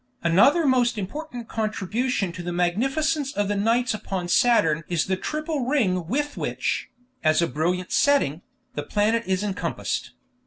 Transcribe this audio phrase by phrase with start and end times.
[0.23, 5.65] Another most important contribution to the magnificence of the nights upon Saturn is the triple
[5.67, 6.89] ring with which,
[7.23, 8.41] as a brilliant setting,
[8.73, 10.13] the planet is encompassed.